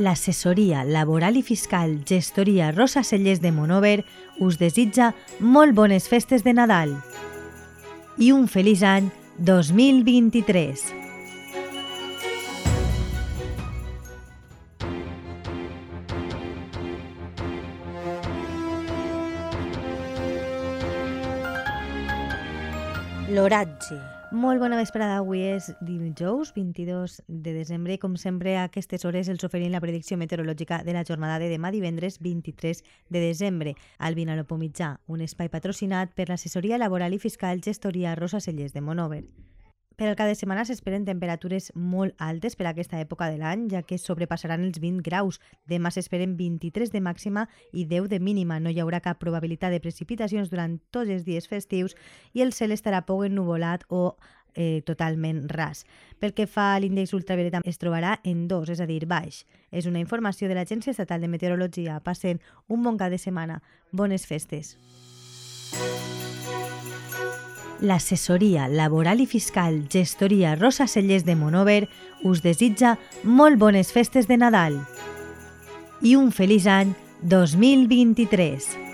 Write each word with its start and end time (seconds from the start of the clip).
L'assessoria 0.00 0.80
laboral 0.88 1.36
i 1.36 1.42
fiscal 1.44 1.98
gestoria 2.08 2.70
Rosa 2.72 3.02
Cellers 3.04 3.42
de 3.42 3.50
Monover 3.52 3.98
us 4.40 4.56
desitja 4.56 5.10
molt 5.40 5.76
bones 5.76 6.08
festes 6.08 6.40
de 6.46 6.54
Nadal 6.56 6.94
i 8.16 8.32
un 8.32 8.48
feliç 8.48 8.80
any 8.80 9.10
2023. 9.36 10.88
L'oratge. 23.30 24.19
Molt 24.30 24.60
bona 24.62 24.76
vesprada, 24.78 25.16
avui 25.18 25.40
és 25.42 25.72
dijous 25.82 26.52
22 26.54 27.16
de 27.26 27.54
desembre 27.56 27.96
i 27.96 27.98
com 27.98 28.14
sempre 28.14 28.52
a 28.54 28.68
aquestes 28.68 29.02
hores 29.04 29.26
els 29.32 29.42
oferim 29.42 29.74
la 29.74 29.80
predicció 29.82 30.14
meteorològica 30.20 30.84
de 30.86 30.94
la 30.94 31.02
jornada 31.02 31.40
de 31.42 31.50
demà 31.50 31.74
divendres 31.74 32.20
23 32.22 32.84
de 33.10 33.26
desembre. 33.26 33.74
Al 33.98 34.14
Vinalopó 34.14 34.54
Mitjà, 34.54 35.00
un 35.10 35.26
espai 35.26 35.50
patrocinat 35.50 36.14
per 36.14 36.30
l'assessoria 36.30 36.78
laboral 36.78 37.18
i 37.18 37.18
fiscal 37.18 37.58
gestoria 37.58 38.14
Rosa 38.14 38.38
Cellers 38.38 38.70
de 38.70 38.86
Monover. 38.86 39.24
Per 40.00 40.08
al 40.08 40.16
cap 40.16 40.30
de 40.30 40.34
setmana 40.38 40.62
s'esperen 40.64 41.02
temperatures 41.04 41.66
molt 41.76 42.14
altes 42.24 42.54
per 42.56 42.64
a 42.64 42.70
aquesta 42.70 42.96
època 43.04 43.26
de 43.28 43.36
l'any, 43.36 43.66
ja 43.68 43.82
que 43.84 43.98
sobrepassaran 44.00 44.62
els 44.64 44.78
20 44.80 45.02
graus. 45.04 45.36
Demà 45.68 45.90
s'esperen 45.92 46.38
23 46.38 46.88
de 46.88 47.02
màxima 47.04 47.42
i 47.76 47.84
10 47.84 48.08
de 48.08 48.16
mínima. 48.16 48.56
No 48.64 48.72
hi 48.72 48.80
haurà 48.80 49.02
cap 49.04 49.20
probabilitat 49.20 49.74
de 49.76 49.82
precipitacions 49.84 50.48
durant 50.48 50.78
tots 50.88 51.12
els 51.12 51.26
dies 51.26 51.50
festius 51.52 51.98
i 52.32 52.40
el 52.40 52.54
cel 52.56 52.72
estarà 52.72 53.02
poc 53.04 53.26
ennuvolat 53.26 53.84
o 53.92 54.14
eh, 54.54 54.80
totalment 54.88 55.44
ras. 55.52 55.84
Pel 56.16 56.32
que 56.32 56.48
fa 56.48 56.70
a 56.72 56.80
l'índex 56.80 57.12
ultravioleta 57.12 57.60
es 57.68 57.76
trobarà 57.76 58.16
en 58.24 58.46
2, 58.48 58.72
és 58.72 58.80
a 58.80 58.88
dir, 58.88 59.04
baix. 59.04 59.44
És 59.68 59.84
una 59.84 60.00
informació 60.00 60.48
de 60.48 60.56
l'Agència 60.56 60.96
Estatal 60.96 61.20
de 61.20 61.28
Meteorologia. 61.28 62.00
Passen 62.00 62.40
un 62.72 62.88
bon 62.88 62.96
cap 62.96 63.12
de 63.12 63.20
setmana. 63.20 63.60
Bones 63.92 64.24
festes. 64.24 64.78
L'assessoria 67.80 68.66
laboral 68.68 69.20
i 69.20 69.26
fiscal 69.26 69.78
gestoria 69.88 70.54
Rosa 70.54 70.86
Cellers 70.86 71.24
de 71.24 71.36
Monover 71.36 71.88
us 72.28 72.42
desitja 72.44 72.98
molt 73.24 73.56
bones 73.56 73.94
festes 73.94 74.28
de 74.28 74.36
Nadal 74.36 74.76
i 76.04 76.16
un 76.16 76.30
feliç 76.32 76.68
any 76.68 76.94
2023. 77.24 78.89